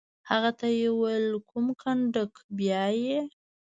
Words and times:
هغه 0.29 0.51
ته 0.59 0.67
یې 0.79 0.87
وویل: 0.93 1.27
کوم 1.49 1.65
کنډک؟ 1.81 2.33
بیا 2.57 2.83
یې. 3.03 3.17